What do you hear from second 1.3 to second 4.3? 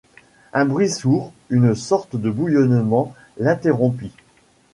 une sorte de bouillonnement, l’interrompit.